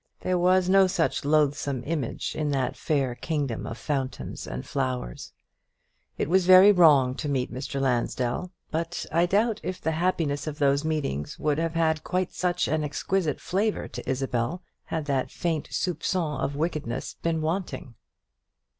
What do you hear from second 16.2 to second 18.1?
of wickedness been wanting.